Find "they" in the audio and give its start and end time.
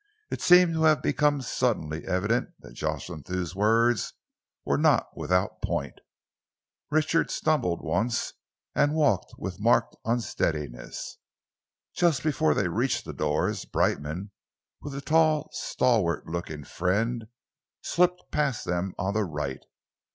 12.55-12.67